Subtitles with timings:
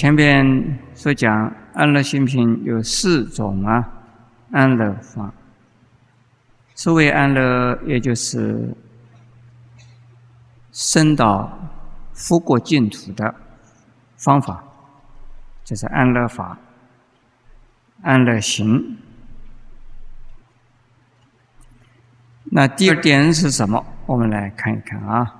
[0.00, 3.84] 前边所讲安乐心品有四种啊，
[4.52, 5.34] 安乐法。
[6.76, 8.76] 所谓安乐，也就是
[10.70, 11.52] 升到
[12.14, 13.34] 佛国净土的
[14.16, 14.62] 方法，
[15.64, 16.56] 就是安乐法、
[18.02, 18.98] 安乐行。
[22.44, 23.84] 那第二点是什么？
[24.06, 25.34] 我们来看一看啊。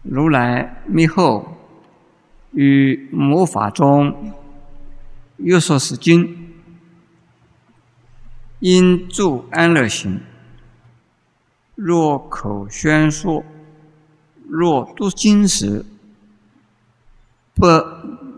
[0.00, 1.54] 如来灭后，
[2.54, 4.32] 于魔法中
[5.36, 6.54] 又说是经，
[8.60, 10.20] 因住安乐行。
[11.74, 13.44] 若口宣说，
[14.48, 15.84] 若读经时，
[17.54, 17.66] 不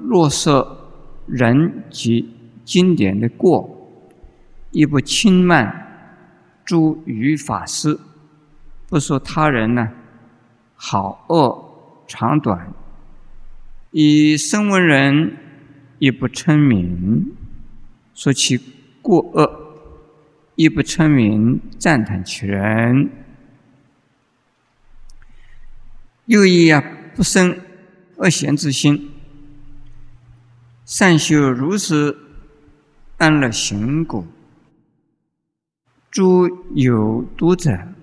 [0.01, 0.91] 落色
[1.27, 3.91] 人及经典的过，
[4.71, 5.83] 亦不轻慢。
[6.65, 7.97] 诸于法师，
[8.89, 9.93] 不说他人呢，
[10.75, 12.73] 好恶长短，
[13.99, 15.39] 以声闻人
[15.99, 17.33] 亦不称名，
[18.13, 18.61] 说其
[19.01, 19.51] 过恶，
[20.55, 23.09] 亦不称名赞叹其人，
[26.27, 27.59] 又亦啊不生
[28.17, 29.13] 恶嫌之心，
[30.85, 32.19] 善修如是
[33.17, 34.27] 安乐行故。
[36.11, 37.95] 诸有读者，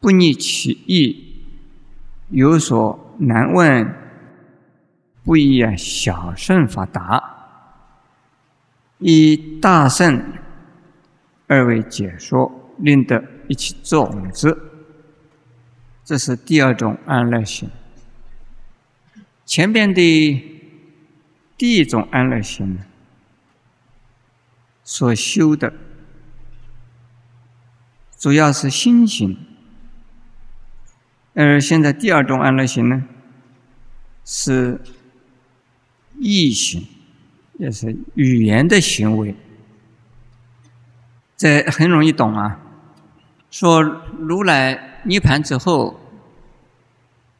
[0.00, 1.46] 不逆其意，
[2.28, 3.94] 有所难问，
[5.24, 7.22] 不以小圣法达，
[8.98, 10.32] 以大圣
[11.46, 14.56] 二为解说，令得一起种子。
[16.04, 17.68] 这是第二种安乐心。
[19.44, 20.00] 前边的
[21.56, 22.78] 第一种安乐心
[24.82, 25.72] 所修的。
[28.16, 29.36] 主要是心行，
[31.34, 33.04] 而现在第二种安乐行呢，
[34.24, 34.78] 是
[36.20, 36.86] 意行，
[37.58, 39.34] 也是语言的行为，
[41.36, 42.60] 这很容易懂啊。
[43.50, 45.98] 说如来涅盘之后，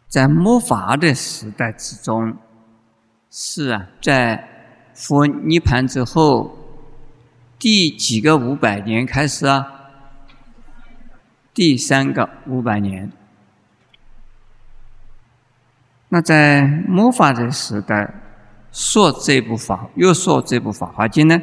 [0.08, 2.36] 在末法的时代之中，
[3.30, 4.48] 是啊，在
[4.94, 6.56] 佛涅盘之后
[7.58, 9.76] 第几个五百年开始啊？
[11.52, 13.12] 第三个五百年，
[16.08, 18.12] 那在末法的时代，
[18.72, 21.42] 说这部法，又说这部《法华经》呢，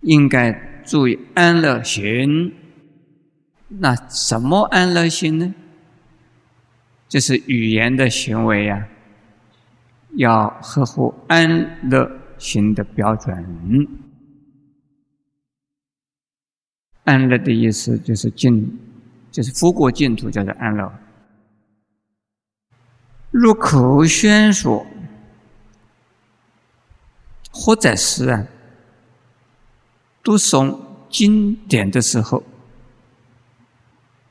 [0.00, 0.52] 应该
[0.84, 2.54] 注意安乐行。
[3.68, 5.54] 那什么安乐行呢？
[7.08, 8.88] 就是语言的行为呀，
[10.16, 13.88] 要合乎安乐行的标准。
[17.04, 18.78] 安乐的意思就是净。
[19.32, 20.92] 就是佛国净土叫做安乐。
[23.30, 24.86] 入口宣说，
[27.52, 28.46] 或者是啊，
[30.22, 30.78] 读诵
[31.10, 32.42] 经典的时候，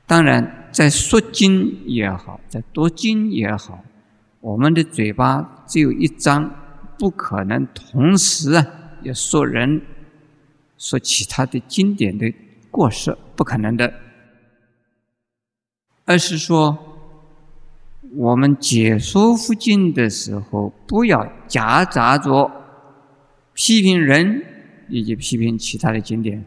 [0.06, 3.84] 当然在说经也好，在读经也好，
[4.40, 6.50] 我们的嘴巴只有一张，
[6.98, 8.66] 不可能同时啊
[9.02, 9.80] 也说人，
[10.76, 12.32] 说其他的经典的
[12.70, 13.94] 过失，不可能的。
[16.04, 16.76] 而是说，
[18.16, 22.50] 我们解说佛经的时候，不要夹杂着
[23.54, 24.44] 批评人
[24.88, 26.44] 以及批评其他的经典。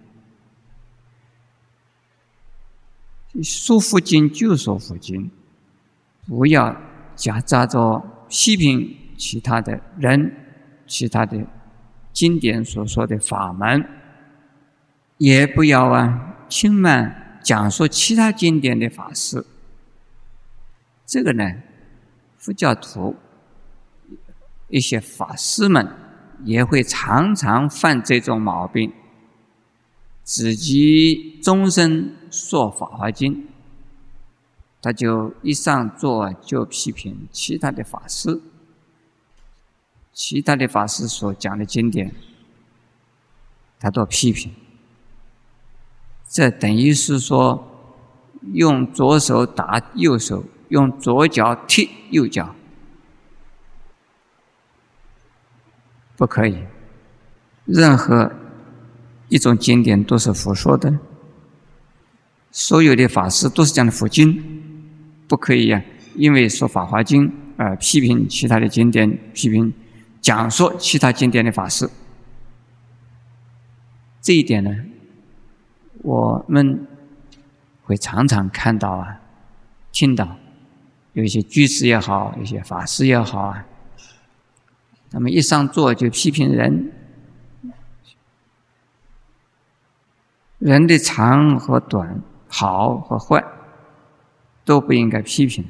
[3.44, 5.30] 说佛经就说佛经，
[6.26, 6.82] 不要
[7.16, 10.36] 夹杂着批评其他的人、
[10.88, 11.46] 其他的
[12.14, 13.88] 经典所说的法门，
[15.18, 17.22] 也不要啊轻慢。
[17.46, 19.46] 讲述其他经典的法师，
[21.06, 21.62] 这个呢，
[22.40, 23.16] 佛教徒
[24.68, 25.88] 一些法师们
[26.46, 28.94] 也会常常犯这种毛病，
[30.24, 33.48] 自己终身说法华经，
[34.82, 38.40] 他就一上座就批评其他的法师，
[40.14, 42.14] 其他的法师所讲的经典，
[43.80, 44.54] 他都批评。
[46.30, 47.68] 这等于是说，
[48.54, 52.56] 用左手打右手，用左脚踢右脚，
[56.16, 56.58] 不可以。
[57.66, 58.32] 任何
[59.30, 61.00] 一种经典都是佛说的，
[62.52, 64.44] 所有的法师都是讲的佛经，
[65.28, 65.82] 不可以呀。
[66.16, 67.28] 因为说《法华经》
[67.58, 69.74] 而批评其他的经典，批评
[70.22, 71.90] 讲说其他经典的法师，
[74.22, 74.72] 这一点呢？
[76.04, 76.88] 我们
[77.84, 79.20] 会常常看到啊，
[79.92, 80.38] 听到
[81.14, 83.66] 有一些居士也好，一些法师也好啊，
[85.18, 86.92] 那么一上座就批评人，
[90.60, 93.42] 人的长和短、好和坏，
[94.66, 95.66] 都不应该批评。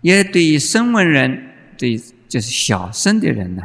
[0.00, 1.98] 也对于声闻人，对
[2.28, 3.64] 就是小声的人呢，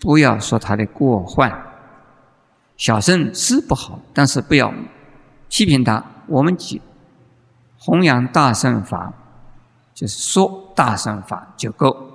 [0.00, 1.66] 不要说他的过患。
[2.76, 4.74] 小声是不好，但是不要
[5.48, 6.04] 批评他。
[6.26, 6.80] 我们讲
[7.78, 9.12] 弘扬大圣法，
[9.94, 12.10] 就是说大圣法就够。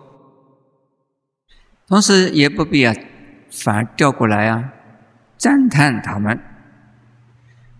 [1.90, 2.96] 同时也不必啊，
[3.52, 4.74] 反而调过来啊，
[5.38, 6.40] 赞叹他们。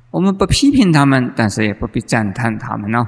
[0.10, 3.08] 我们不批评他们，但是也不必赞叹他们呢。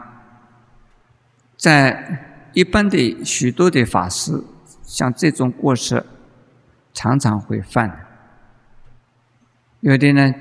[1.57, 4.43] 在一般的许多的法师，
[4.83, 6.05] 像这种过失，
[6.93, 8.05] 常常会犯。
[9.79, 10.31] 有的呢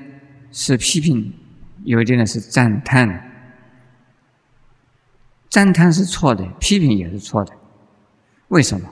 [0.51, 1.33] 是批评，
[1.83, 3.31] 有的呢是赞叹。
[5.49, 7.51] 赞叹是错的，批评也是错的。
[8.49, 8.87] 为什么？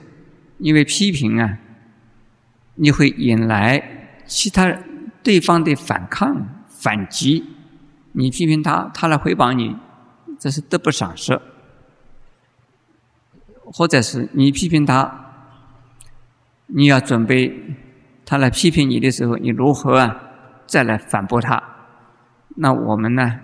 [0.60, 1.58] 因为批评啊，
[2.76, 3.82] 你会引来
[4.26, 4.72] 其他
[5.22, 7.44] 对方的反抗、反击。
[8.12, 9.76] 你批评他，他来回报你，
[10.38, 11.40] 这是得不偿失。
[13.64, 15.32] 或者是你批评他，
[16.66, 17.76] 你要准备
[18.26, 20.22] 他来批评你的时候，你如何啊？
[20.66, 21.60] 再来反驳他，
[22.56, 23.40] 那我们呢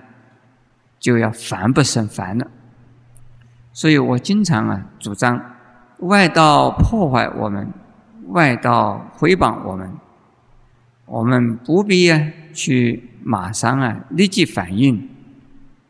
[1.00, 2.50] 就要烦不胜烦了。
[3.72, 5.55] 所以我经常啊主张，
[6.00, 7.72] 外道破坏我们，
[8.28, 9.92] 外道诽谤我们，
[11.06, 12.20] 我们不必啊
[12.52, 15.08] 去马上啊立即反应，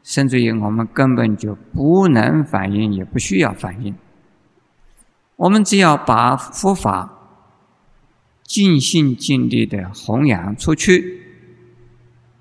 [0.03, 3.95] 甚至于我们根本就不能反应，也不需要反应。
[5.37, 7.13] 我们只要把佛法
[8.43, 11.23] 尽心尽力的弘扬出去。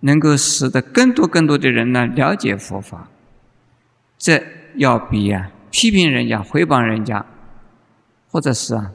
[0.01, 3.07] 能够使得更多更多的人呢了解佛法，
[4.19, 4.39] 这
[4.75, 7.25] 要比啊批评人家、诽谤人家，
[8.35, 8.91] 或者是啊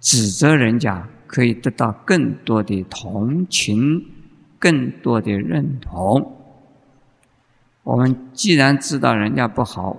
[0.00, 4.04] 指责人家，可以得到更多的同情、
[4.58, 6.36] 更多的认同。
[7.84, 9.96] 我们既然知道人家不好，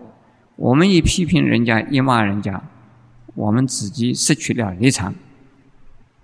[0.58, 2.62] 我们一批评人家、一骂人家，
[3.34, 5.16] 我们自己失去了立场，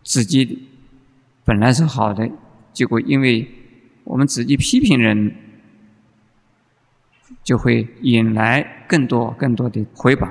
[0.03, 0.67] 自己
[1.45, 2.29] 本来是好的，
[2.73, 3.47] 结果因为。
[4.03, 5.33] 我们自己批评人，
[7.41, 10.27] 就会引来更多更多的回报。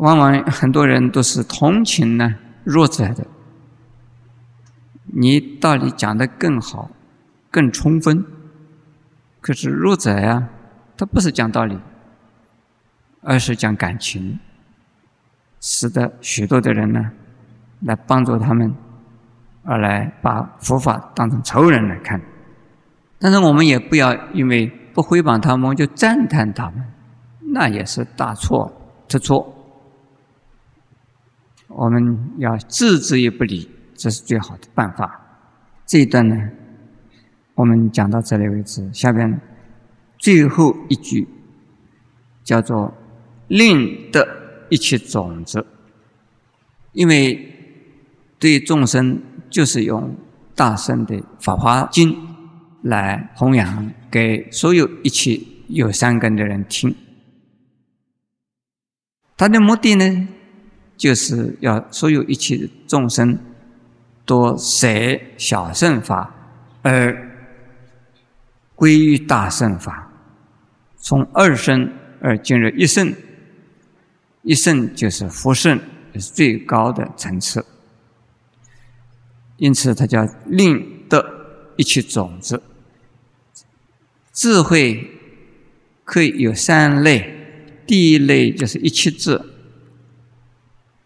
[0.00, 3.26] 往往很多人都是同情呢弱者的，
[5.04, 6.90] 你道理讲得更好、
[7.50, 8.24] 更充分，
[9.42, 10.48] 可是弱者呀，
[10.96, 11.78] 他不是讲道理，
[13.20, 14.38] 而是讲感情，
[15.60, 17.10] 使得许多的人呢
[17.82, 18.74] 来帮助他们。
[19.62, 22.18] 而来把佛法当成仇人来看，
[23.18, 26.82] 但是我们也不要因为不诽谤他们就赞叹他们，
[27.52, 28.72] 那也是大错
[29.06, 29.59] 特错。
[31.70, 35.20] 我们要置之于不理，这是最好的办法。
[35.86, 36.36] 这一段呢，
[37.54, 38.88] 我们讲到这里为止。
[38.92, 39.40] 下边
[40.18, 41.26] 最后一句
[42.44, 42.92] 叫做
[43.48, 44.26] “令得
[44.68, 45.66] 一切种子”，
[46.92, 47.52] 因为
[48.38, 49.22] 对众生。
[49.50, 50.16] 就是用
[50.54, 52.12] 大圣的《法华经》
[52.82, 56.94] 来弘扬给所有一切有善根的人听。
[59.36, 60.28] 他的目的呢，
[61.00, 63.38] 就是要所有一切众生
[64.26, 64.86] 都舍
[65.38, 66.34] 小圣法，
[66.82, 67.26] 而
[68.74, 70.12] 归于大圣法，
[70.98, 71.90] 从二圣
[72.20, 73.14] 而进入一圣，
[74.42, 75.80] 一圣就是福圣，
[76.12, 77.64] 是最高的层次。
[79.56, 81.24] 因此，它叫令得
[81.76, 82.62] 一切种子。
[84.34, 85.12] 智慧
[86.04, 87.34] 可以有三类，
[87.86, 89.40] 第一类就是一切智，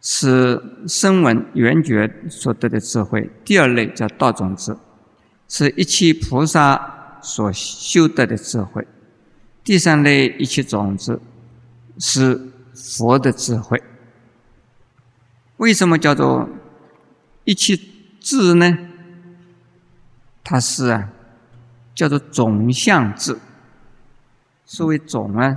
[0.07, 4.79] 是声闻缘觉所得的智慧；第二类叫道种子，
[5.49, 8.83] 是一切菩萨所修得的智慧；
[9.65, 11.23] 第三类一切种子
[11.99, 13.83] 是佛的智慧。
[15.57, 16.49] 为什么叫做
[17.45, 17.79] 一切？
[18.21, 18.79] 智呢，
[20.43, 21.11] 它是啊，
[21.95, 23.39] 叫做总相智。
[24.65, 25.55] 所谓总啊，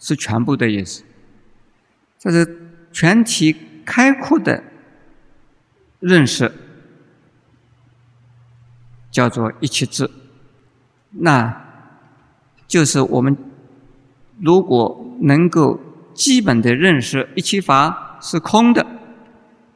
[0.00, 1.04] 是全部的意思。
[2.18, 2.57] 这是
[2.92, 4.62] 全体开阔的
[6.00, 6.52] 认识，
[9.10, 10.10] 叫做一切智。
[11.10, 11.64] 那
[12.66, 13.36] 就是我们
[14.40, 15.80] 如果能够
[16.14, 18.86] 基本的认识一切法是空的，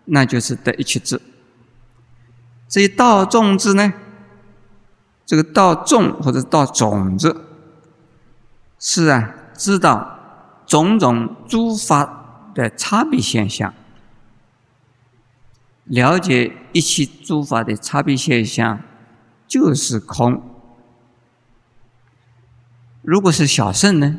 [0.06, 1.20] 那就是得一切智。
[2.68, 3.92] 至于道种子呢？
[5.24, 7.44] 这个道种或者道种子，
[8.78, 10.18] 是啊，知道
[10.66, 12.21] 种种诸法
[12.54, 13.74] 的差别现象，
[15.84, 18.80] 了解一切诸法的差别现象
[19.46, 20.42] 就是空。
[23.02, 24.16] 如果是小圣呢，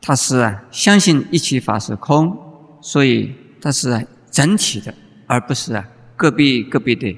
[0.00, 2.36] 他是啊相信一切法是空，
[2.80, 4.94] 所以他是整体的，
[5.26, 7.16] 而不是啊个别个别的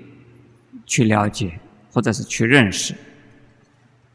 [0.85, 1.61] 去了解
[1.93, 2.95] 或者是去认识。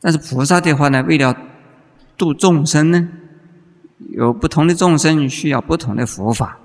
[0.01, 1.35] 但是菩萨的话呢，为了
[2.17, 3.09] 度众生呢，
[4.11, 6.57] 有不同的众生需要不同的佛法，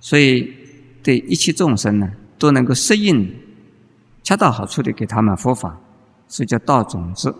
[0.00, 0.52] 所以
[1.02, 3.34] 对一切众生呢都能够适应，
[4.22, 5.78] 恰到好处的给他们佛法，
[6.26, 7.34] 所以叫道种子。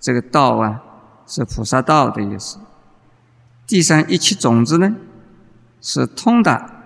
[0.00, 0.82] 这个道啊，
[1.26, 2.58] 是菩萨道的意思。
[3.66, 4.96] 第三，一切种子呢，
[5.80, 6.82] 是通达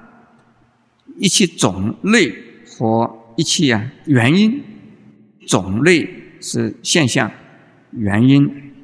[1.16, 2.35] 一切种类
[2.66, 4.62] 和一切啊原因。
[5.47, 6.09] 种类
[6.40, 7.30] 是现象。
[7.92, 8.75] 原因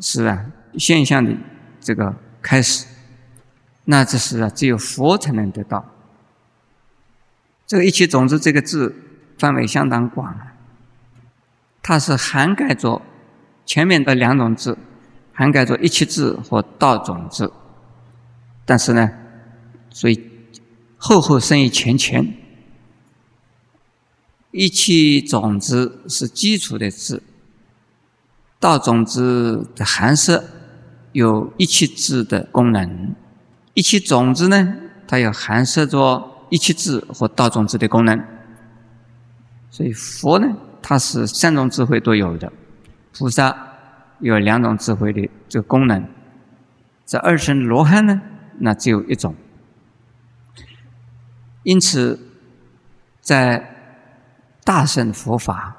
[0.00, 0.46] 是啊，
[0.78, 1.34] 现象的
[1.84, 2.86] 这个开始，
[3.84, 5.84] 那这是啊，只有佛才能得到。
[7.66, 8.94] 这个一切种子这个字
[9.38, 10.34] 范围相当广，
[11.82, 13.02] 它是涵盖着
[13.66, 14.78] 前面的两种字，
[15.34, 17.52] 涵盖着一切字和道种子。
[18.64, 19.10] 但是呢，
[19.90, 20.30] 所以
[20.96, 22.34] 后后生于前前，
[24.52, 27.22] 一切种子是基础的字。
[28.58, 30.42] 道种子的含摄
[31.14, 33.14] 有一切智的功能，
[33.72, 34.74] 一切种子呢，
[35.06, 38.20] 它有含摄着一切智和道种子的功能。
[39.70, 42.48] 所以佛呢，它是三种智慧都有的；
[43.16, 43.56] 菩萨
[44.18, 46.02] 有两种智慧的这个功能；
[47.06, 48.20] 这二圣罗汉呢，
[48.58, 49.36] 那只有一种。
[51.62, 52.18] 因此，
[53.20, 54.02] 在
[54.64, 55.76] 大圣佛法。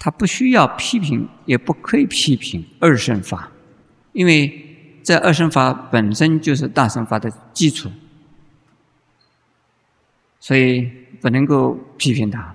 [0.00, 3.50] 他不需要批评，也不可以批评二圣法，
[4.12, 7.90] 因为这二圣法本身就是大乘法的基础，
[10.40, 12.54] 所以不能够批评他，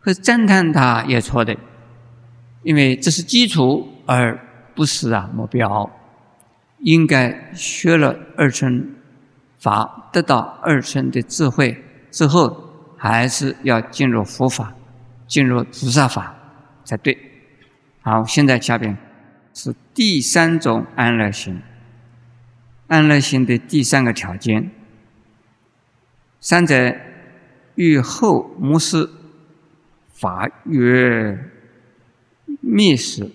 [0.00, 1.56] 可赞叹他也错的，
[2.62, 4.38] 因为这是基础，而
[4.74, 5.90] 不是啊目标。
[6.84, 8.96] 应该学了二乘
[9.60, 11.80] 法，得到二乘的智慧
[12.10, 14.74] 之后，还是要进入佛法，
[15.28, 16.34] 进入菩萨法。
[16.84, 17.16] 才对。
[18.00, 18.98] 好，现在下边
[19.54, 21.60] 是第三种安乐心。
[22.86, 24.70] 安乐心的第三个条件：
[26.40, 26.94] 三者
[27.74, 29.10] 欲后摩斯
[30.12, 31.50] 法曰
[32.60, 33.30] 密室，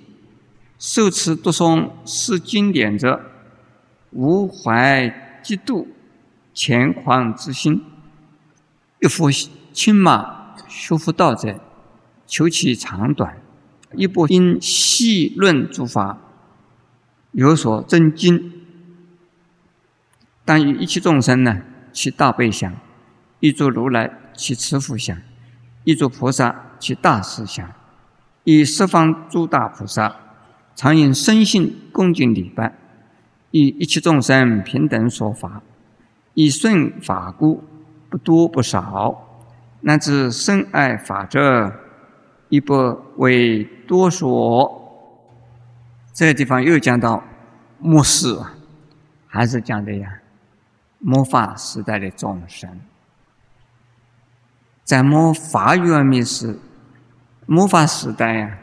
[0.78, 3.32] 受持读诵是经典者，
[4.12, 5.08] 无怀
[5.44, 5.88] 嫉妒
[6.54, 7.82] 前狂之心；
[9.00, 9.30] 一夫
[9.74, 11.60] 轻马修复道者。
[12.30, 13.38] 求其长短，
[13.94, 16.18] 一部因细论诸法
[17.32, 18.52] 有所增进，
[20.44, 21.62] 但与一切众生呢，
[21.94, 22.72] 其大悲想；
[23.40, 25.18] 一诸如来其慈福想；
[25.84, 27.70] 一诸菩萨其大慈想。
[28.44, 30.16] 以十方诸大菩萨
[30.74, 32.78] 常应深信恭敬礼拜，
[33.52, 35.62] 以一切众生平等说法，
[36.34, 37.64] 以顺法故，
[38.10, 39.44] 不多不少，
[39.82, 41.87] 乃至深爱法者。
[42.50, 42.74] 一不
[43.18, 44.82] 为多说，
[46.14, 47.24] 这个地方又讲到
[47.80, 48.40] 末世，
[49.28, 50.20] 还是讲的呀？
[51.00, 52.80] 末法时代的众生，
[54.84, 56.58] 在末法圆灭时，
[57.46, 58.58] 末法时代呀，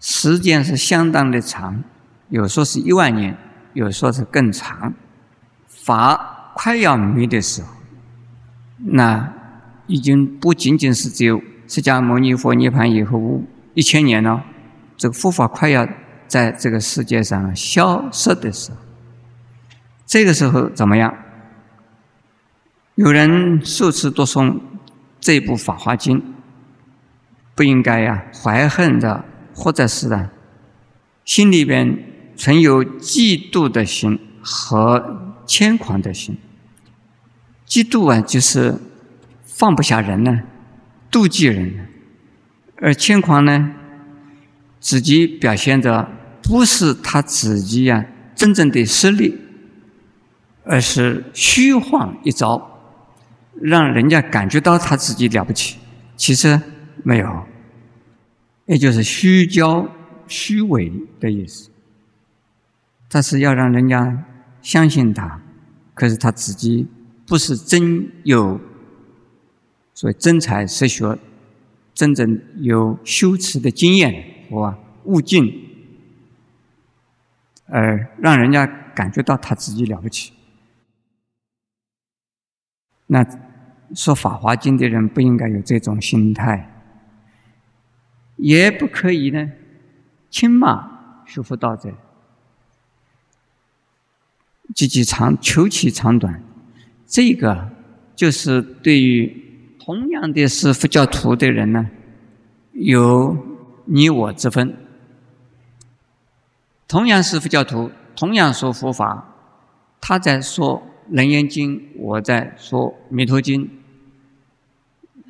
[0.00, 1.84] 时间是相当的长，
[2.30, 3.36] 有说是一万年，
[3.74, 4.92] 有说是更长。
[5.68, 7.68] 法快要灭的时候，
[8.78, 9.32] 那
[9.86, 11.40] 已经不仅仅是只有。
[11.68, 13.42] 释迦牟尼佛涅盘以后
[13.74, 14.42] 一千年呢，
[14.96, 15.86] 这个佛法快要
[16.26, 18.78] 在这个世界上消失的时候，
[20.06, 21.12] 这个时候怎么样？
[22.94, 24.58] 有人受持读诵
[25.20, 26.18] 这部《法华经》，
[27.54, 30.30] 不应该呀怀恨的，或者是啊
[31.24, 31.98] 心里边
[32.36, 36.38] 存有嫉妒的心和牵狂的心。
[37.66, 38.76] 嫉妒啊，就是
[39.44, 40.40] 放不下人呢。
[41.10, 41.88] 妒忌人，
[42.76, 43.74] 而轻狂呢，
[44.80, 46.08] 自己表现的
[46.42, 49.38] 不是他自己呀真正的实力，
[50.64, 52.80] 而是虚晃一招，
[53.60, 55.78] 让人家感觉到他自己了不起，
[56.16, 56.60] 其实
[57.02, 57.46] 没有，
[58.66, 59.88] 也就是虚骄、
[60.26, 61.70] 虚伪的意思。
[63.08, 64.24] 他是要让人家
[64.60, 65.40] 相信他，
[65.94, 66.86] 可是他自己
[67.26, 68.60] 不是真有。
[69.96, 71.18] 所以真才实学，
[71.94, 75.50] 真正有修持的经验和悟境，
[77.64, 80.34] 而让人家感觉到他自己了不起。
[83.06, 83.24] 那
[83.94, 86.70] 说《法华经》的人不应该有这种心态，
[88.36, 89.50] 也不可以呢，
[90.28, 91.94] 轻骂学佛道者，
[94.74, 96.42] 积极长求其长短。
[97.06, 97.70] 这个
[98.14, 99.45] 就是对于
[99.86, 101.88] 同样的是佛教徒的人呢，
[102.72, 103.36] 有
[103.84, 104.74] 你我之分。
[106.88, 109.32] 同样是佛教徒，同样说佛法，
[110.00, 110.82] 他在说
[111.14, 113.64] 《楞严经》，我在说《弥陀经》，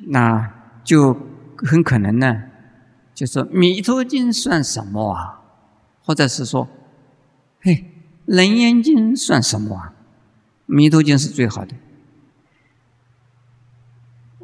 [0.07, 0.51] 那
[0.83, 1.15] 就
[1.57, 2.41] 很可能呢，
[3.13, 5.39] 就说《弥陀经》算什么啊？
[6.03, 6.67] 或者是说，
[7.61, 7.73] 嘿，
[8.25, 9.93] 《楞严经》算什么啊？
[10.65, 11.75] 《弥陀经》是最好的。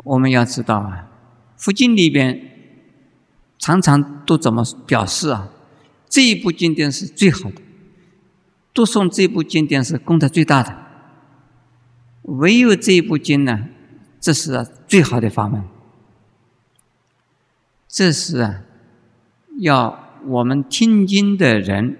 [0.03, 1.09] 我们要知道啊，
[1.57, 2.49] 佛经里边
[3.57, 5.49] 常常都怎么表示啊？
[6.09, 7.61] 这一部经典是最好的，
[8.73, 10.77] 读诵这部经典是功德最大的。
[12.23, 13.67] 唯有这一部经呢，
[14.19, 15.63] 这是最好的法门。
[17.87, 18.61] 这是啊，
[19.59, 21.97] 要我们听经的人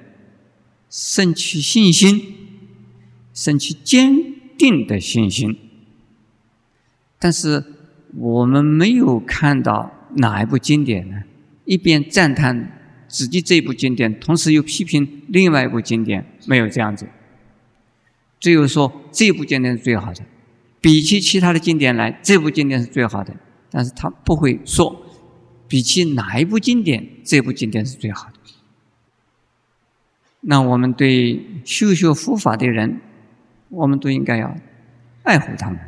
[0.90, 2.36] 生起信心，
[3.34, 4.16] 生起坚
[4.58, 5.58] 定的信心。
[7.18, 7.73] 但是
[8.18, 11.24] 我们没有看到哪一部经典呢？
[11.66, 12.80] 一边赞叹。
[13.06, 17.08] 自己这部经典，同时又批评另外一部经典，没有这样子。
[18.40, 20.24] 只有说这部经典是最好的，
[20.82, 23.32] 比起其他的经典来，这部经典是最好的。
[23.70, 25.06] 但是他不会说，
[25.68, 28.34] 比起哪一部经典，这部经典是最好的。
[30.42, 33.00] 那我们对修学佛法的人，
[33.70, 34.58] 我们都应该要
[35.22, 35.80] 爱护他们，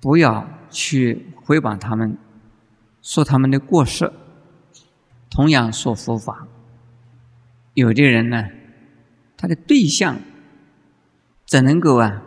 [0.00, 2.16] 不要去诽谤他们，
[3.02, 4.12] 说他们的过失。
[5.28, 6.46] 同样说佛法，
[7.74, 8.48] 有的人呢，
[9.36, 10.18] 他的对象
[11.44, 12.22] 只能够啊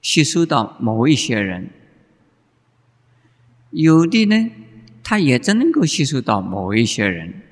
[0.00, 1.70] 吸收到某一些人；
[3.70, 4.50] 有的呢，
[5.02, 7.42] 他也只能够吸收到某一些人，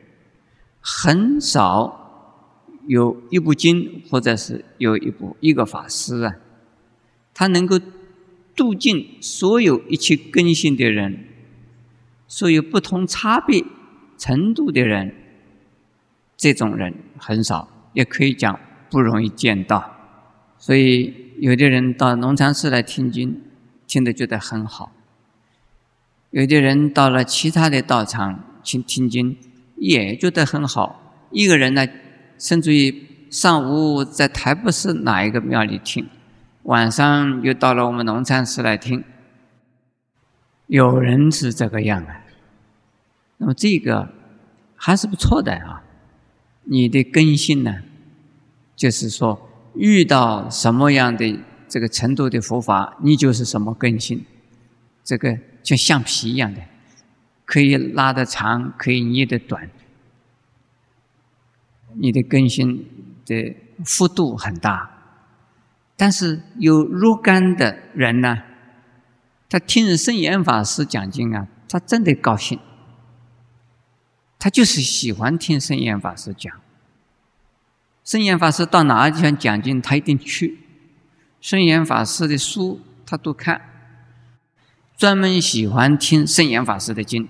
[0.81, 2.39] 很少
[2.87, 6.37] 有一部经或者是有一部一个法师啊，
[7.35, 7.81] 他能够
[8.57, 11.27] 度尽所有一切根性的人，
[12.27, 13.63] 所有不同差别。
[14.19, 15.15] 程度的人，
[16.39, 19.93] 这种人很少，也可以讲不容易见到。
[20.59, 23.43] 所以，有的人到农禅寺来听经，
[23.87, 24.91] 听得觉得很好；
[26.31, 29.37] 有的人到了其他的道场去听经，
[29.77, 31.29] 也觉得很好。
[31.31, 31.87] 一个人呢，
[32.39, 36.07] 甚至于上午在台北市哪一个庙里听，
[36.67, 39.05] 晚上又到了我们农禅寺来听。
[40.67, 42.25] 有人是这个样啊。
[43.37, 44.09] 那么这个
[44.75, 45.85] 还是不错的啊！
[46.65, 47.83] 你的根性呢，
[48.75, 54.25] 就是说遇到什么样的这个程度的佛法，你就是什么根性。
[55.05, 56.61] 这个像橡皮一样的，
[57.45, 59.71] 可以拉得长，可以捏得短。
[61.93, 62.85] 你的根性
[63.25, 64.96] 的幅度很大，
[65.97, 68.43] 但是有若干的人呢，
[69.49, 72.59] 他听圣严法师讲经啊，他真的高兴。
[74.39, 76.53] 他就是喜欢听圣严法师讲。
[78.05, 80.59] 圣严法师到哪个地方讲经，他一定去。
[81.41, 83.63] 圣严法师的书他都看，
[84.97, 87.27] 专门喜欢听圣严法师的经。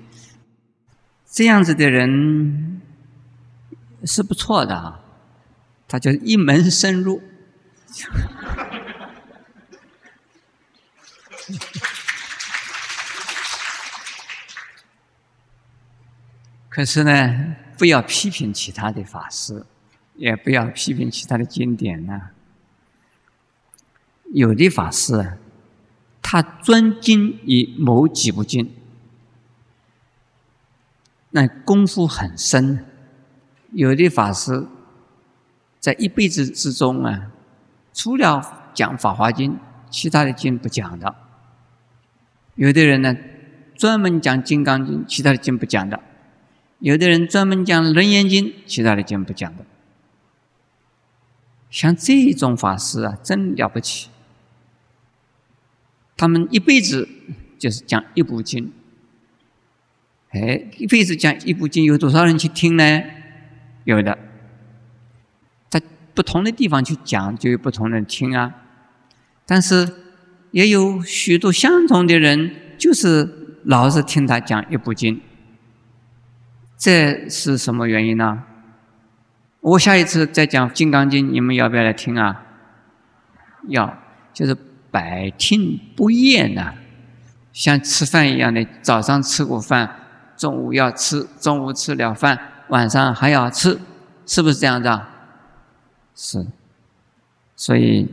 [1.31, 2.81] 这样子的人
[4.05, 5.01] 是不错的啊，
[5.87, 7.23] 他就一门深入。
[16.69, 19.65] 可是呢，不要批评其他的法师，
[20.17, 22.31] 也不要批评其他的经典呢。
[24.35, 25.39] 有的法师啊，
[26.21, 28.75] 他专精于某几部经，
[31.31, 32.85] 那功夫很深；
[33.73, 34.67] 有的法师，
[35.81, 37.33] 在一辈子之中啊，
[37.97, 39.53] 除了讲《法华经》，
[39.89, 41.15] 其他的经不讲的；
[42.55, 43.17] 有的人呢，
[43.75, 45.99] 专门讲《金刚经》，其他的经不讲的。
[46.81, 49.65] 有的人专门讲《楞严经》，其他的经不讲的。
[51.71, 54.11] 像这种法师啊，真了不起。
[56.19, 57.09] 他们一辈子
[57.59, 58.71] 就是讲一部经，
[60.33, 63.03] 哎，一辈子讲一部经，有多少人去听呢？
[63.85, 64.19] 有的，
[66.17, 68.55] 不同的地方去讲，就有不同人听啊。
[69.45, 69.87] 但是
[70.51, 75.21] 也有许多相同的人，就是老是听他讲一部经。
[76.79, 78.43] 这是什么原因呢？
[79.61, 82.45] 我下一次再讲《金刚经》，你们要不要来听啊？
[83.69, 83.99] 要，
[84.33, 84.57] 就是
[84.91, 86.73] 百听不厌呐，
[87.53, 89.95] 像吃饭一样的，早上吃过饭，
[90.37, 93.79] 中午要吃，中午吃了饭，晚上还要吃，
[94.25, 95.11] 是不是这样子啊？
[96.17, 96.47] 是，
[97.55, 98.09] 所以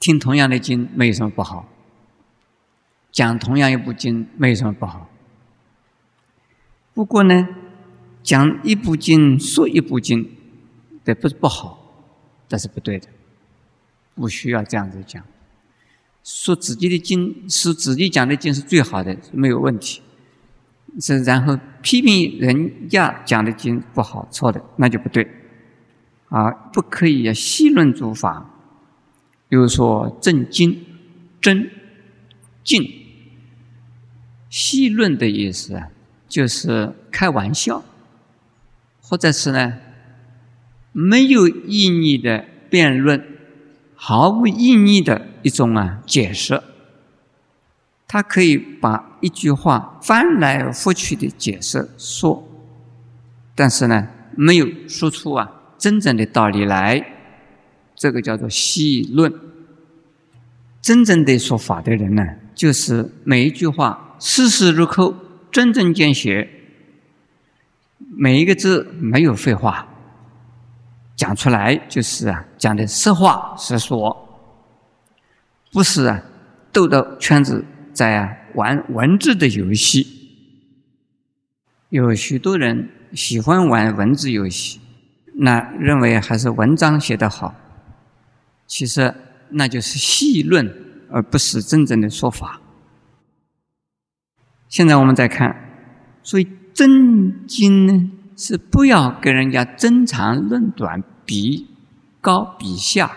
[0.00, 1.68] 听同样的经没有什么不好，
[3.12, 5.08] 讲同样一部经没有什么不好。
[6.92, 7.48] 不过呢，
[8.24, 10.36] 讲一部经说一部经，
[11.04, 11.80] 这不是不好，
[12.48, 13.06] 这是不对的，
[14.16, 15.24] 不需要这样子讲。
[16.24, 20.02] 说自己的经是自己讲的经是最好的，没有问题。
[21.00, 25.39] 是然后批评人家讲的经不好错的，那就不对。
[26.30, 28.48] 啊，不可以细论诸法，
[29.48, 30.86] 比如说正经、
[31.40, 31.70] 真、
[32.62, 32.82] 静，
[34.48, 35.88] 细论的意思啊，
[36.28, 37.82] 就是开玩笑，
[39.02, 39.78] 或者是呢
[40.92, 43.24] 没有意义的辩论，
[43.96, 46.62] 毫无意义的一种啊解释。
[48.06, 52.44] 他可以把一句话翻来覆去的解释说，
[53.54, 55.56] 但是呢没有说出啊。
[55.80, 57.02] 真正的道理来，
[57.96, 59.32] 这个叫做细论。
[60.82, 62.22] 真正的说法的人呢，
[62.54, 65.14] 就是每一句话丝丝入扣，
[65.50, 66.48] 针针见血，
[67.98, 69.88] 每一个字没有废话，
[71.16, 74.28] 讲出来就是啊，讲的实话实说，
[75.72, 76.22] 不是啊，
[76.72, 77.64] 兜着圈子
[77.94, 80.06] 在啊玩文字的游戏。
[81.88, 84.78] 有许多人喜欢玩文字游戏。
[85.42, 87.54] 那认为还是文章写得好，
[88.66, 89.14] 其实
[89.48, 90.70] 那就是戏论，
[91.10, 92.60] 而不是真正的说法。
[94.68, 95.56] 现在我们再看，
[96.22, 101.68] 所以真经呢是不要跟人家争长论短，比
[102.20, 103.16] 高比下。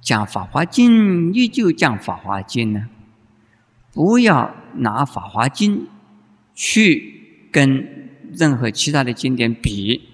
[0.00, 2.88] 讲《法华经》依旧讲《法华经》呢，
[3.92, 5.78] 不要拿《法华经》
[6.54, 10.13] 去跟任何其他的经典比。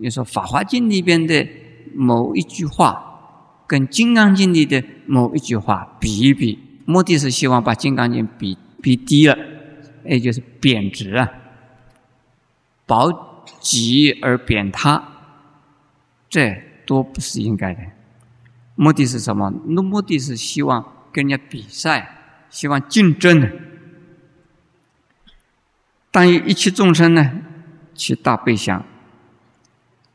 [0.00, 1.46] 你说《法华经》里边的
[1.94, 9.36] 某一句话，跟《金刚经》里的某一句话比一比，目的是希望把《金刚经》比比低了，
[10.04, 11.30] 也就是贬值啊，
[12.86, 15.02] 保己而贬他，
[16.28, 17.80] 这都不是应该的。
[18.74, 19.52] 目的是什么？
[19.66, 23.50] 那目的是希望跟人家比赛，希望竞争。
[26.10, 27.42] 当一切众生呢，
[27.94, 28.84] 起大悲想。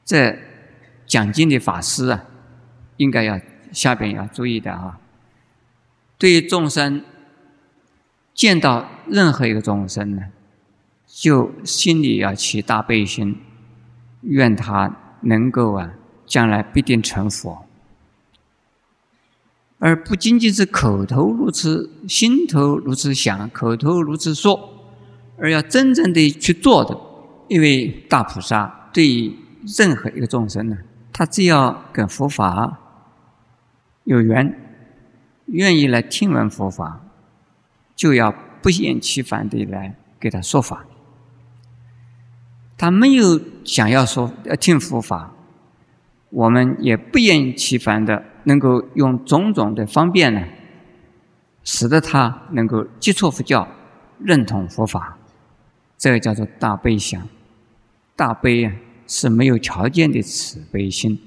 [0.08, 0.40] 这
[1.06, 2.24] 讲经的法师啊，
[2.96, 3.38] 应该要
[3.74, 5.02] 下边要注意的啊。
[6.18, 7.04] 对于众生，
[8.34, 10.24] 见到任何一个众生呢，
[11.06, 13.38] 就心里要起大悲心，
[14.22, 15.92] 愿他能够啊，
[16.26, 17.66] 将来必定成佛，
[19.78, 24.88] 而不仅仅是口头如此，心头如此想，口头如此说，
[25.38, 26.98] 而要真正的去做的。
[27.50, 29.34] 因为大菩萨对于
[29.78, 30.78] 任何一个众生呢，
[31.12, 32.80] 他只要跟佛法
[34.06, 34.58] 有缘，
[35.48, 37.02] 愿意来听闻佛法，
[37.96, 40.86] 就要不厌其烦的来给他说法。
[42.78, 45.34] 他没有想要说要听佛法，
[46.30, 50.42] 我们也不厌其烦的能够用种种的方便呢，
[51.64, 53.68] 使得他能够接触佛教，
[54.20, 55.18] 认同佛法。
[55.98, 57.28] 这个叫做大悲想，
[58.16, 58.72] 大悲啊。
[59.08, 61.18] 是没有条件的慈悲心，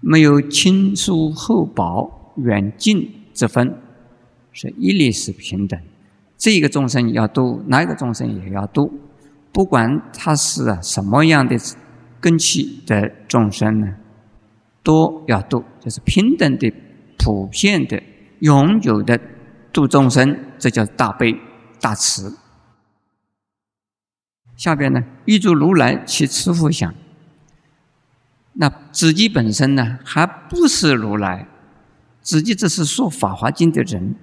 [0.00, 3.76] 没有亲疏厚薄、远近之分，
[4.52, 5.78] 是一律是平等。
[6.38, 8.92] 这个众生要度，哪一个众生也要度，
[9.52, 11.56] 不管他是什么样的
[12.20, 13.96] 根器的众生呢，
[14.82, 16.72] 都要度，就是平等的、
[17.18, 18.02] 普遍的、
[18.40, 19.18] 永久的
[19.72, 21.34] 度众生，这叫大悲
[21.80, 22.38] 大慈。
[24.56, 26.94] 下边呢，预祝如来其慈福想。
[28.54, 31.48] 那自己本身呢，还不是如来，
[32.20, 34.14] 自己只是说《法华经》的人。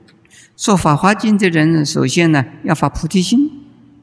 [0.55, 3.51] 说《法华经》的人，首先呢，要发菩提心，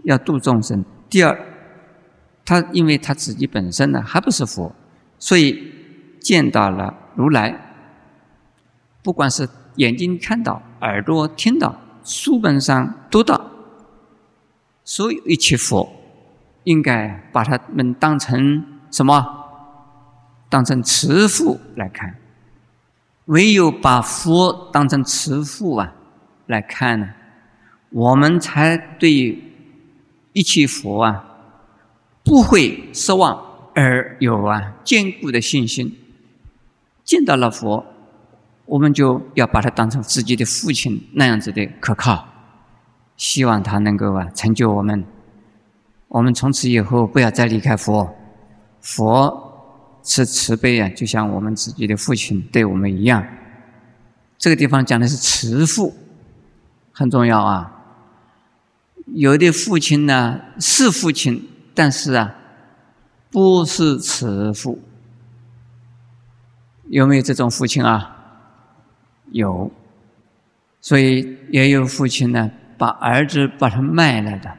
[0.04, 0.84] 要度众生。
[1.08, 1.38] 第二，
[2.44, 4.74] 他因为他自己本身呢，还不是佛，
[5.18, 5.72] 所以
[6.20, 7.74] 见到了如来，
[9.02, 13.50] 不管是眼睛看到、耳朵听到、书本上读到，
[14.84, 15.90] 所有一切佛。
[16.68, 19.24] 应该把他们当成什么？
[20.50, 22.14] 当成慈父来看。
[23.24, 25.94] 唯有把佛当成慈父啊
[26.46, 27.09] 来看呢，
[27.90, 29.42] 我们才对
[30.35, 31.24] 一切佛啊
[32.22, 33.42] 不会失望，
[33.74, 35.96] 而有啊坚固的信心。
[37.02, 37.87] 见到了佛，
[38.66, 42.28] 我们就要把他当成自己的父亲那样子的可靠，
[43.16, 45.02] 希望他能够啊成就我们。
[46.08, 48.08] 我们从此以后不要再离开佛，
[48.80, 53.26] 佛是慈悲啊，就像我们自己的父亲对我们一样。
[54.38, 55.94] 这个地方讲的是慈父，
[56.92, 57.74] 很重要啊。
[59.14, 62.34] 有的父亲呢是父亲，但是啊
[63.30, 64.78] 不是慈父。
[66.88, 68.16] 有没有这种父亲啊？
[69.30, 69.70] 有，
[70.80, 74.56] 所以也有父亲呢，把儿子把他卖了的，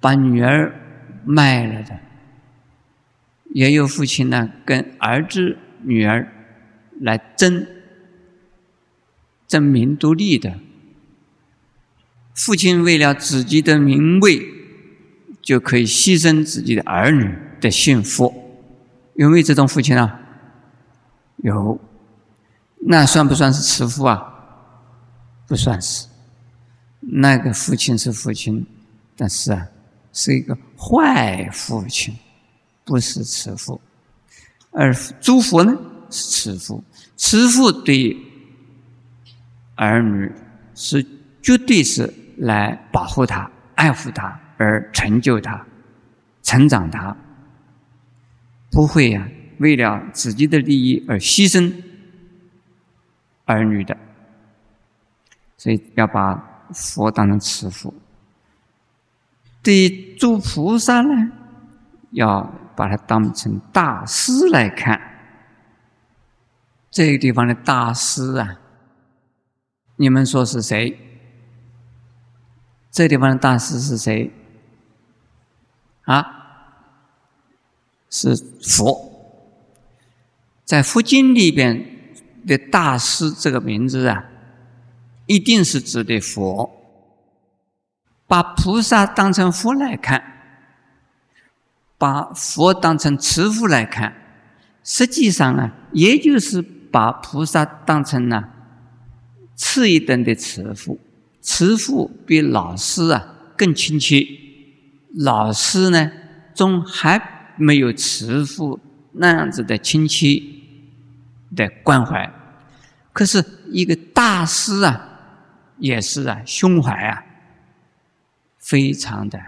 [0.00, 0.74] 把女儿
[1.24, 1.98] 卖了的，
[3.50, 6.32] 也有父亲呢，跟儿子、女儿
[7.00, 7.66] 来争
[9.46, 10.58] 争名独利的。
[12.34, 14.46] 父亲为了自己的名位，
[15.42, 18.32] 就可以牺牲自己的儿女的幸福。
[19.14, 20.20] 有没有这种父亲啊？
[21.38, 21.80] 有，
[22.86, 24.34] 那算不算是慈父啊？
[25.48, 26.06] 不算是，
[27.00, 28.64] 那个父亲是父亲，
[29.16, 29.66] 但是啊，
[30.20, 32.12] 是一个坏父亲，
[32.84, 33.80] 不是慈父。
[34.72, 35.72] 而诸佛呢
[36.10, 36.82] 是慈父，
[37.16, 38.16] 慈父对
[39.76, 40.28] 儿女
[40.74, 41.06] 是
[41.40, 45.64] 绝对是来保护他、爱护他而成就他、
[46.42, 47.16] 成长他，
[48.72, 49.24] 不会呀。
[49.58, 51.72] 为了自己的利益而牺牲
[53.44, 53.96] 儿女的，
[55.56, 56.34] 所以要把
[56.72, 57.92] 佛当成慈父。
[59.68, 61.30] 对诸菩萨呢，
[62.12, 64.98] 要把它当成大师来看。
[66.90, 68.58] 这个地方的大师啊，
[69.96, 70.98] 你们说是谁？
[72.90, 74.32] 这地方的大师是谁？
[76.04, 76.24] 啊？
[78.08, 79.44] 是佛。
[80.64, 84.24] 在佛经里边的大师这个名字啊，
[85.26, 86.77] 一定是指的佛。
[88.28, 90.22] 把菩萨当成佛来看，
[91.98, 94.14] 把佛当成慈父来看，
[94.84, 98.50] 实际上啊，也就是把菩萨当成了
[99.56, 101.00] 次一等的慈父。
[101.40, 104.24] 慈父比老师啊更亲切，
[105.14, 106.12] 老师呢，
[106.54, 108.78] 中还没有慈父
[109.14, 110.40] 那样子的亲切。
[111.56, 112.30] 的关怀，
[113.10, 115.08] 可是一个大师啊，
[115.78, 117.24] 也是啊，胸怀啊，
[118.68, 119.40] 非常的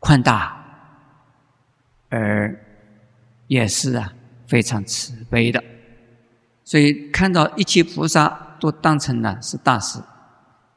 [0.00, 0.60] 宽大，
[2.08, 2.58] 而
[3.46, 4.12] 也是啊，
[4.48, 5.62] 非常慈悲的。
[6.64, 10.00] 所以看到一切菩萨都当成了是大师，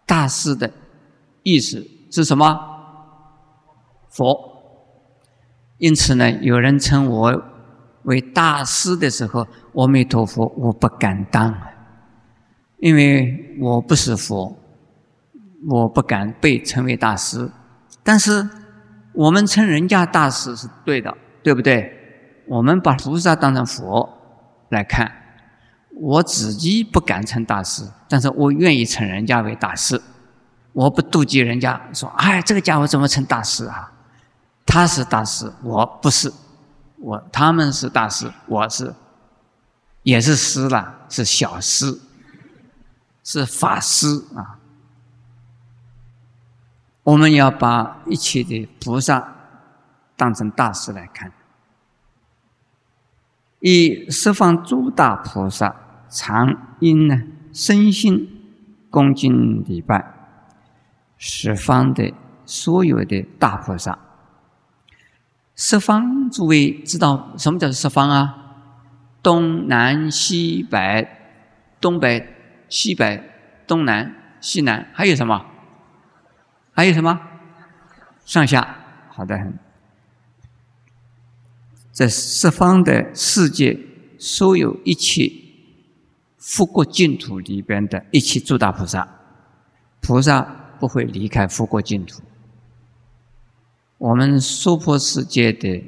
[0.06, 0.72] 大师的
[1.42, 2.46] 意思是什么？
[4.10, 4.54] 佛。
[5.80, 7.44] 因此呢，有人称我
[8.04, 9.48] 为大师的时候。
[9.74, 11.56] 阿弥陀佛，我不敢当，
[12.80, 14.58] 因为我不是佛，
[15.66, 17.50] 我不敢被称为大师。
[18.04, 18.48] 但是
[19.14, 21.94] 我们称人家大师是对的，对不对？
[22.48, 24.08] 我们把菩萨当成佛
[24.70, 25.12] 来看，
[26.00, 30.02] 我自己不敢称大师，但是我愿意称人家为大师。
[30.74, 33.92] 我不妒忌人家说：“哎，这个家伙怎么称大师啊？”
[34.66, 36.32] 他是大师，我不是，
[37.00, 38.94] 我他们是大师，我是。
[40.04, 42.00] 也是师了，是小师，
[43.26, 44.56] 是法师啊。
[47.08, 49.34] 我们要把一切的菩萨
[50.18, 51.32] 当成大师来看。
[53.62, 55.74] 以十方诸大菩萨
[56.10, 58.28] 常因呢身心
[58.90, 60.14] 恭敬礼拜
[61.18, 62.14] 十方的
[62.46, 63.98] 所有的大菩萨。
[65.56, 68.36] 十方诸位知道什么叫十方啊？
[69.24, 71.08] 东南西北，
[71.80, 72.36] 东北、
[72.68, 73.24] 西北、
[73.66, 75.46] 东南、西南，还有什么？
[76.78, 77.20] 还有什么？
[78.24, 78.78] 上下，
[79.10, 79.58] 好的很。
[81.92, 83.76] 在十方的世界，
[84.20, 85.28] 所有一切
[86.38, 89.10] 复国净土里边的一切诸大菩萨，
[90.02, 90.44] 菩萨
[90.80, 92.22] 不会离开复国净土。
[93.98, 95.84] 我们娑婆世界的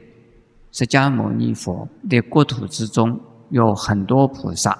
[0.72, 3.22] 释迦牟尼佛的国土之中。
[3.52, 4.78] 有很多菩萨，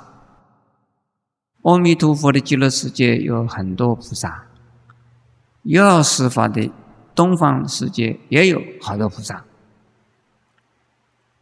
[1.64, 4.49] 阿弥陀佛的极乐世界有很多菩萨，
[5.70, 6.72] 药师法的
[7.14, 9.46] 东方世界也有好多菩萨。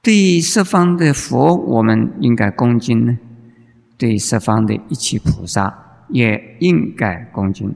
[0.02, 3.18] 对十方的佛，我们应该恭敬呢；
[3.98, 7.74] 对十方的一切菩萨，也应该恭敬。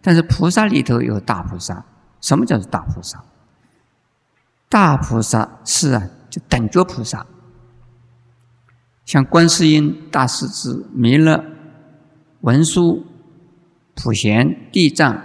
[0.00, 1.84] 但是菩萨里头有大菩萨，
[2.22, 3.22] 什么叫做大菩萨？
[4.70, 7.26] 大菩萨是啊，就等觉菩萨。
[9.04, 11.44] 像观世音、大势至、弥勒、
[12.40, 13.04] 文殊、
[13.94, 15.20] 普贤、地藏，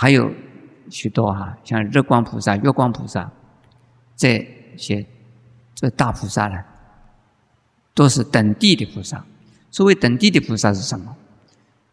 [0.00, 0.32] 还有
[0.88, 3.28] 许多哈，像日光菩萨、月光菩萨，
[4.16, 5.04] 这些
[5.74, 6.62] 这大菩萨呢，
[7.94, 9.24] 都是等地的菩萨。
[9.72, 11.16] 所谓等地的菩萨是什么？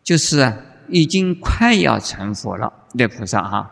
[0.04, 0.54] 就是，
[0.88, 3.72] 已经快要成佛了的菩萨哈。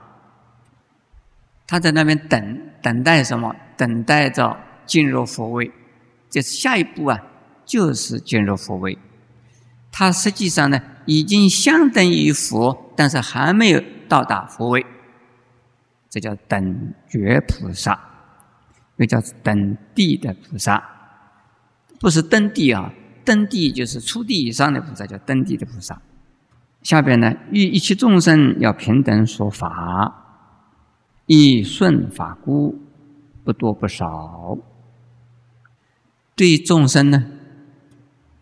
[1.68, 3.56] 他在那边等等待什么？
[3.78, 5.72] 等待着进入佛位。
[6.32, 7.22] 这下一步啊，
[7.68, 8.98] 就是进入佛位。
[9.92, 14.86] 他实际上呢，已经相等于佛，但是还没有到达佛位。
[16.10, 18.00] 这叫等觉菩萨，
[18.98, 20.84] 又叫等地的菩萨，
[22.00, 22.94] 不是登地啊。
[23.26, 26.02] 登地就是初地以上的菩萨，叫登地的菩萨。
[26.82, 30.14] 下边呢，欲一切众生要平等说法，
[31.26, 32.78] 以顺法故，
[33.44, 34.58] 不多不少。
[36.36, 37.24] 对众生呢，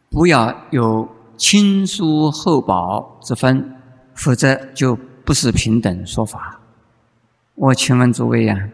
[0.10, 3.76] 不要有亲疏厚薄之分，
[4.16, 6.62] 否则就不是平等说法。
[7.56, 8.70] 我请问诸位呀，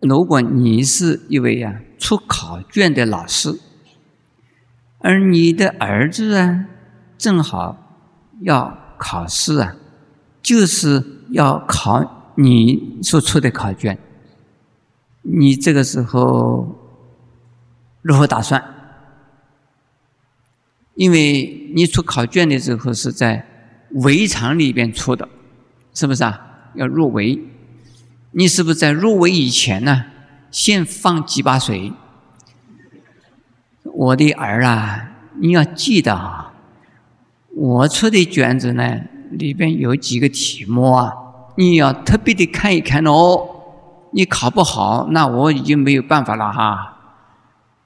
[0.00, 3.58] 如果你是一位呀出考卷的老师，
[4.98, 6.66] 而你的儿子啊
[7.16, 7.76] 正好
[8.40, 9.76] 要考试啊，
[10.42, 13.98] 就是要考你所出的考卷，
[15.22, 16.82] 你这个时候。
[18.02, 18.62] 如何打算？
[20.94, 23.44] 因为你出考卷的时候是在
[23.90, 25.28] 围场里边出的，
[25.96, 26.38] 是不是啊？
[26.74, 27.40] 要入围，
[28.32, 30.04] 你是不是在入围以前呢，
[30.50, 31.90] 先放几把水？
[33.84, 35.08] 我的儿啊，
[35.40, 36.52] 你要记得啊，
[37.54, 41.14] 我出的卷子呢，里边有几个题目啊，
[41.56, 43.48] 你要特别的看一看哦。
[44.12, 46.98] 你考不好，那我已经没有办法了哈。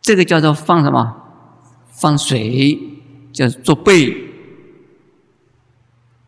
[0.01, 1.17] 这个叫做放什么？
[1.93, 2.77] 放水，
[3.33, 4.17] 叫做背。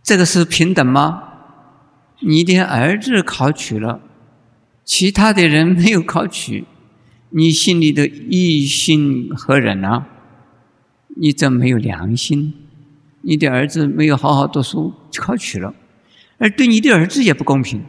[0.05, 1.31] 这个是平等吗？
[2.25, 4.01] 你的儿子考取了，
[4.85, 6.65] 其他的人没有考取，
[7.31, 10.07] 你心里的一心何忍啊？
[11.17, 12.55] 你这没有良心。
[13.25, 15.75] 你的儿子没有好好读书，考取了，
[16.39, 17.85] 而对你的儿子也不公平，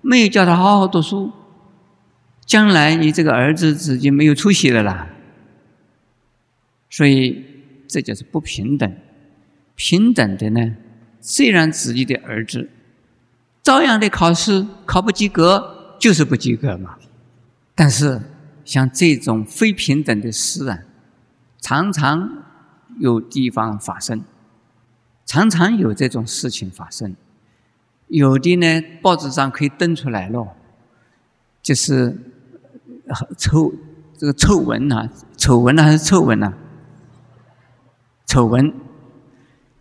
[0.00, 1.30] 没有叫他好好读书，
[2.46, 5.10] 将来你这个儿子自己没有出息了啦。
[6.88, 7.44] 所以，
[7.86, 8.96] 这就是不平等。
[9.76, 10.76] 平等的呢，
[11.20, 12.70] 虽然自己的儿子
[13.70, 16.96] 照样的考试考不及格，就是不及格嘛。
[17.76, 18.20] 但是，
[18.64, 20.80] 像这种非平等的事啊，
[21.60, 22.42] 常常
[22.98, 24.24] 有地方发生，
[25.24, 27.14] 常常有这种事情发生。
[28.08, 30.48] 有的呢，报纸上可以登出来了，
[31.62, 32.18] 就是
[33.38, 33.72] 丑
[34.18, 36.52] 这个丑闻啊，丑闻呢还是臭闻呢？
[38.26, 38.74] 丑闻，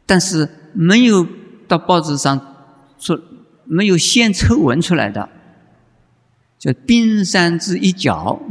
[0.06, 1.26] 但是没有
[1.68, 2.40] 到报纸上
[3.00, 3.20] 说，
[3.72, 5.30] 没有现丑闻出来的，
[6.58, 8.42] 叫冰山之一角，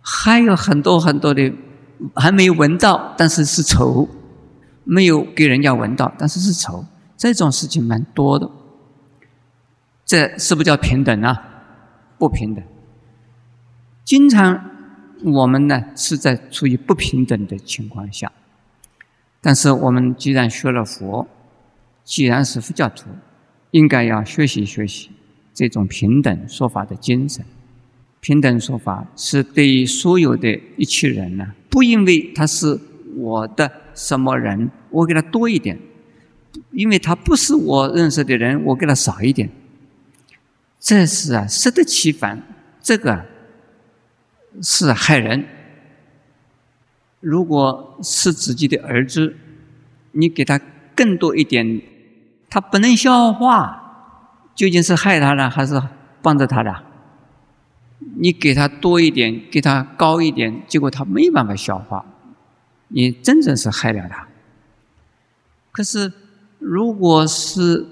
[0.00, 1.52] 还有很多很多的
[2.14, 4.08] 还没有闻到，但是是丑，
[4.84, 8.50] 没有给人家闻到，但是是丑，这种事情蛮多的。
[10.06, 11.42] 这是不叫平等啊？
[12.18, 12.64] 不平等。
[14.02, 14.70] 经常
[15.24, 18.32] 我们呢是在处于不平等的情况下。
[19.42, 21.28] 但是我们既然学了佛，
[22.02, 23.10] 既然是佛教徒，
[23.70, 25.10] 应该要学习学习
[25.52, 27.44] 这种平等说法的精神。
[28.20, 32.78] 平等说法是对于所有的一切人呢，不因为他是
[33.14, 35.76] 我的什么人，我给他多一点；
[36.72, 39.48] 因为他不是我认识的人，我给他少一点。
[40.80, 42.42] 这是啊，适得其反，
[42.82, 43.24] 这个
[44.62, 45.44] 是害人。
[47.20, 49.36] 如果是自己的儿子，
[50.12, 50.60] 你给他
[50.94, 51.80] 更多一点，
[52.48, 54.18] 他不能消化，
[54.54, 55.82] 究竟是害他呢，还是
[56.22, 56.84] 帮着他的？
[58.18, 62.04] 你给他多一点，给他高一点，结果他没办法消化，
[62.88, 64.28] 你真正是害了他。
[65.72, 66.12] 可是，
[66.58, 67.86] 如果是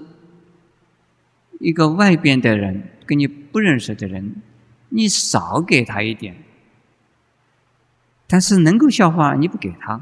[1.59, 4.41] 一个外边的人，跟你不认识的人，
[4.89, 6.35] 你少给他一点。
[8.27, 10.01] 但是能够消化，你不给他，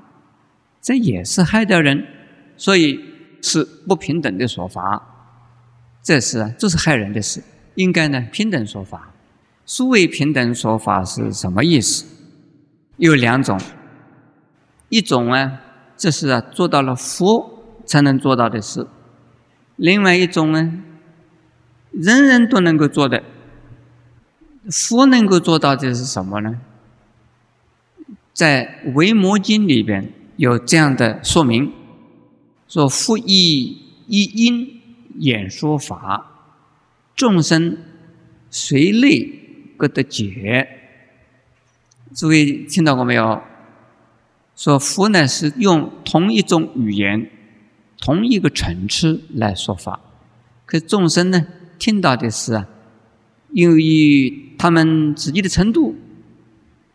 [0.81, 2.07] 这也是害掉人，
[2.55, 3.12] 所以
[3.43, 5.09] 是不平等的说法。
[6.01, 7.43] 这是这是害人的事，
[7.75, 9.11] 应该呢平等说法。
[9.65, 12.05] 所谓平等说法是什么意思？
[12.97, 13.59] 有两种，
[14.89, 15.59] 一种呢，
[15.95, 18.87] 这是啊做到了佛才能做到的事；
[19.75, 20.83] 另外一种呢，
[21.91, 23.23] 人人都能够做的，
[24.69, 26.59] 佛能够做到的是什么呢？
[28.33, 31.71] 在《维摩经》里边有这样的说明：
[32.73, 34.81] 说佛以一因
[35.19, 36.25] 演说法，
[37.15, 37.77] 众生
[38.49, 39.29] 随类
[39.77, 40.67] 各得解。
[42.15, 43.43] 诸位听到过没有？
[44.55, 47.29] 说佛呢是用同一种语言、
[47.99, 49.99] 同一个层次来说法，
[50.65, 51.45] 可众生呢
[51.77, 52.67] 听到的是啊，
[53.51, 55.95] 由于他们自己的程度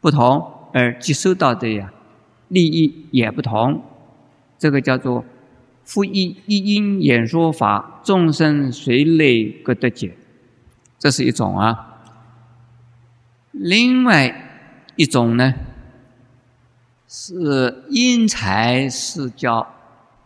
[0.00, 0.54] 不同。
[0.72, 1.92] 而接收到的呀，
[2.48, 3.80] 利益也不同，
[4.58, 5.24] 这个叫做
[5.88, 10.14] “复一一因演说法，众生随类各得解”，
[11.00, 12.02] 这是一种啊。
[13.52, 15.54] 另外一种呢，
[17.08, 19.66] 是因材施教，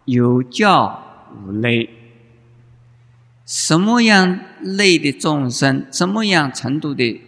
[0.07, 1.01] 有教
[1.47, 1.89] 无类。
[3.47, 7.23] 什么样类的众生，什么样程度的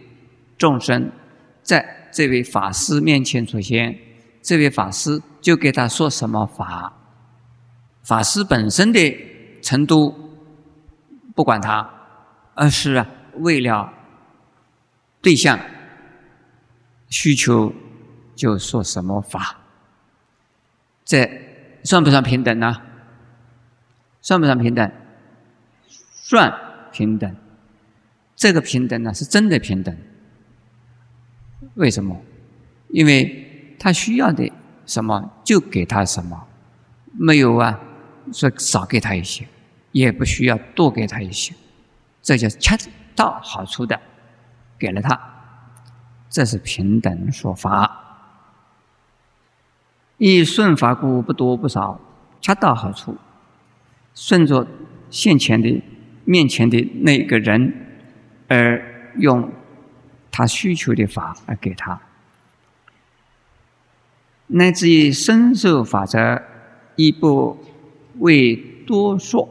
[0.57, 1.09] 众生，
[1.63, 1.93] 在。
[2.15, 3.99] 这位法师面前出现，
[4.41, 6.93] 这位法师就给他说什么法。
[8.05, 8.99] 法师本身的
[9.61, 10.13] 程度
[11.33, 11.89] 不管他，
[12.53, 13.03] 而是
[13.39, 13.91] 为了
[15.21, 15.59] 对象
[17.09, 17.73] 需求
[18.35, 19.57] 就说什么法。
[21.03, 21.27] 这
[21.83, 22.81] 算不算平等呢？
[24.21, 24.91] 算不算平等？
[25.89, 26.53] 算
[26.91, 27.35] 平等。
[28.35, 29.97] 这个平等呢，是真的平等。
[31.73, 32.21] 为什么？
[32.89, 34.51] 因为他需要的
[34.85, 36.47] 什么就给他什么，
[37.13, 37.79] 没有啊，
[38.33, 39.47] 说少给他一些，
[39.91, 41.53] 也不需要多给他一些，
[42.21, 42.77] 这就恰
[43.15, 43.99] 到好处的
[44.77, 45.19] 给了他，
[46.29, 48.01] 这是平等说法。
[50.17, 51.99] 以顺法故不多不少，
[52.41, 53.17] 恰到好处，
[54.13, 54.67] 顺着
[55.09, 55.81] 现前的
[56.23, 57.73] 面前的那个人
[58.47, 59.51] 而用。
[60.37, 62.01] 他需求的法而给他，
[64.47, 66.43] 乃至于深受法则，
[66.97, 67.57] 亦不
[68.19, 68.55] 为
[68.85, 69.49] 多说。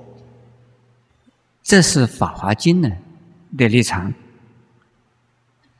[1.62, 2.96] 这是《法华经》呢
[3.56, 4.12] 的立场。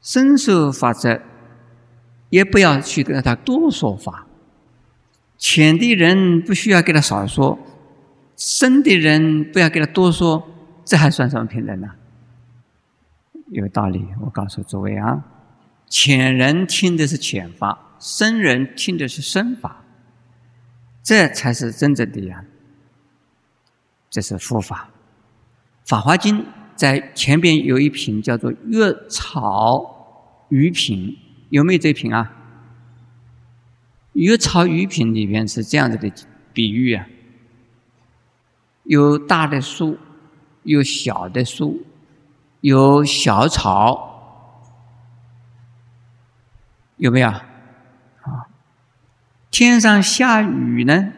[0.00, 1.20] 深受法则，
[2.28, 4.26] 也不要去跟他多说法。
[5.38, 7.58] 浅的人不需要跟他少说，
[8.36, 10.46] 深的人不要跟他多说，
[10.84, 11.90] 这还算什么平等呢？
[13.48, 15.22] 有道理，我告诉诸位啊，
[15.88, 19.84] 浅人听的是浅法，深人听的是深法，
[21.02, 22.44] 这才是真正的呀。
[24.14, 24.90] 这是佛法，
[25.88, 26.38] 《法华经》
[26.76, 31.08] 在前边有一品叫做《月草鱼品》，
[31.48, 32.30] 有没有这品啊？
[34.20, 36.08] 《月草鱼品》里边是这样子的
[36.52, 37.04] 比喻啊，
[38.84, 39.98] 有大的树，
[40.62, 41.84] 有小的树。
[42.60, 44.62] 有小草，
[46.96, 47.28] 有没有？
[47.28, 47.42] 啊，
[49.50, 51.12] 天上下雨呢，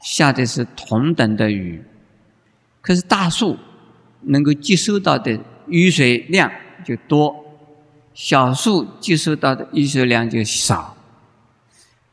[0.00, 1.84] 下的是同等的雨，
[2.80, 3.56] 可是大树
[4.22, 6.50] 能够接收到的雨水量
[6.84, 7.44] 就多，
[8.14, 10.96] 小树接收到的雨水量就少。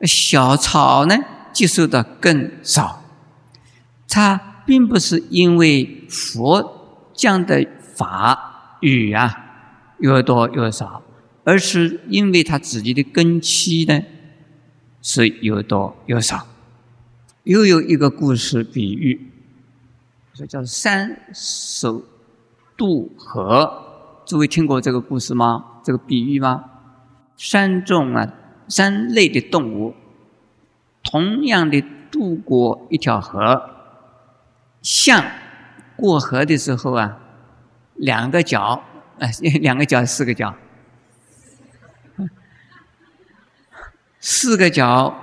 [0.01, 1.15] 小草呢，
[1.53, 3.03] 接收到更少。
[4.07, 7.65] 它并不是因为佛降的。
[7.95, 9.33] 法语啊，
[9.99, 11.01] 越多越少，
[11.45, 14.01] 而是因为他自己的根基呢，
[15.01, 16.45] 是越多越少。
[17.45, 19.31] 又有一个故事比喻，
[20.33, 22.03] 说叫三手
[22.75, 23.83] 渡河。
[24.25, 25.63] 诸位听过这个故事吗？
[25.83, 26.65] 这个比喻吗？
[27.37, 28.33] 三种啊，
[28.67, 29.93] 三类的动物，
[31.03, 33.69] 同样的渡过一条河，
[34.81, 35.23] 象
[35.95, 37.19] 过河的时候啊。
[37.97, 38.83] 两个脚，
[39.19, 39.31] 哎，
[39.61, 40.53] 两个脚，四个脚，
[44.19, 45.15] 四个脚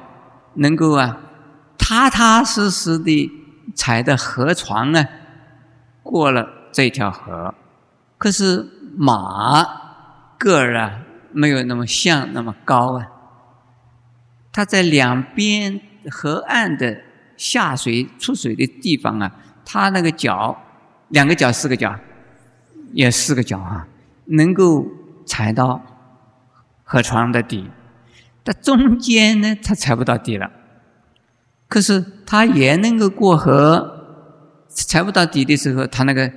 [0.54, 1.20] 能够啊，
[1.84, 3.28] 踏踏实实的
[3.74, 5.08] 踩着河床啊，
[6.04, 7.52] 过了这条河。
[8.16, 8.64] 可是
[8.96, 9.66] 马
[10.38, 11.00] 个儿啊，
[11.32, 13.08] 没有那么像那么高啊。
[14.52, 17.02] 它在两边河岸的
[17.36, 19.32] 下水出水的地方啊，
[19.64, 20.56] 它那个脚，
[21.08, 21.92] 两个脚，四个脚。
[22.92, 23.88] 也四个脚啊，
[24.26, 24.86] 能够
[25.26, 25.82] 踩到
[26.84, 27.68] 河床的底，
[28.44, 30.48] 但中间呢，它踩不到底了。
[31.72, 36.30] 可是它也能够过河，踩不到底的时候，它那个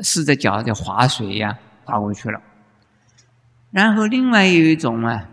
[0.00, 2.40] 四只脚就划水呀，划过去了。
[3.72, 5.28] 然后另外有一种啊，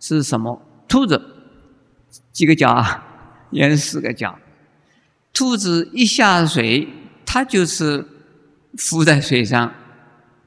[0.00, 0.60] 是什么？
[0.88, 1.22] 兔子
[2.32, 3.04] 几个脚啊？
[3.50, 4.36] 也是四个脚。
[5.32, 6.88] 兔子一下水，
[7.24, 8.08] 它就是。
[8.78, 9.72] 浮在水上，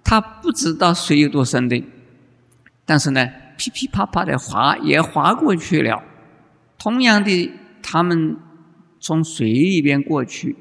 [0.04, 1.84] 它不知道水有多深的，
[2.86, 6.04] 但是呢，噼噼啪啪的划也划过去了。
[6.78, 7.52] 同样的，
[7.82, 8.38] 他们
[9.00, 10.56] 从水里边过去，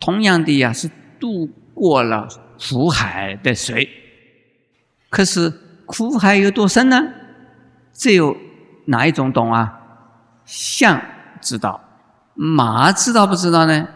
[0.00, 2.28] 同样的呀，是渡过了
[2.58, 3.88] 苦海的水。
[5.10, 5.52] 可是
[5.86, 7.02] 苦海有多深呢？
[7.92, 8.36] 只有
[8.86, 9.74] 哪一种懂啊？
[10.44, 11.00] 象
[11.40, 11.80] 知道，
[12.34, 13.88] 马知道不知道呢？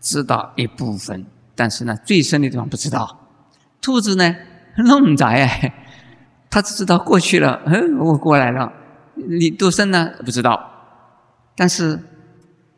[0.00, 1.24] 知道一部分，
[1.54, 3.20] 但是呢，最深的地方不知道。
[3.80, 4.36] 兔子呢，
[4.76, 5.72] 弄窄，
[6.50, 8.72] 他只知道过去了，嗯， 我过来了。
[9.14, 10.10] 你多深呢？
[10.24, 10.71] 不知道。
[11.54, 12.00] 但是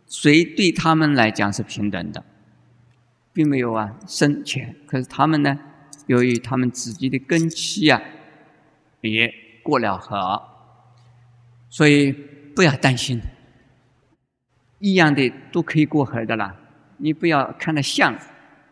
[0.07, 2.25] 水对他们来讲是平等的，
[3.33, 4.77] 并没有啊深浅。
[4.87, 5.59] 可是他们呢，
[6.07, 8.01] 由于他们自己的根基啊，
[9.01, 10.43] 也过了河，
[11.69, 12.13] 所以
[12.55, 13.21] 不要担心，
[14.79, 16.55] 一样的都可以过河的啦。
[16.99, 18.17] 你不要看到像，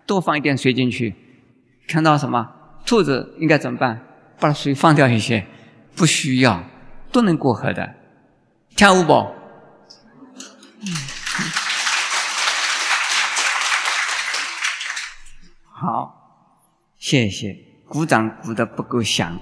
[0.07, 1.15] 多放一点水进去。
[1.89, 2.49] 看到什么
[2.87, 4.01] 兔子应该怎么办？
[4.39, 5.47] 把水放掉一些，
[5.97, 6.65] 不需要，
[7.11, 7.95] 都能过河的。
[8.77, 9.42] 跳舞不？
[15.71, 17.57] 好，谢谢，
[17.89, 19.39] 鼓掌鼓得不够响。